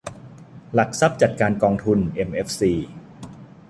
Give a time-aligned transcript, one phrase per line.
[0.73, 2.73] หลักทรัพย์จัดการกองทุน เอ็มเอฟซี